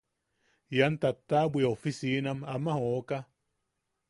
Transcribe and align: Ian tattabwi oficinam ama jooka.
Ian 0.77 0.95
tattabwi 1.03 1.67
oficinam 1.71 2.39
ama 2.55 2.71
jooka. 2.81 3.17